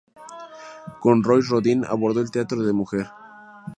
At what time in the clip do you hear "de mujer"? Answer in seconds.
2.55-3.05